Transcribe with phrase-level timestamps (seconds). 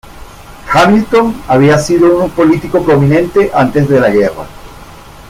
[0.71, 4.47] Hamilton había sido un político prominente antes de la guerra.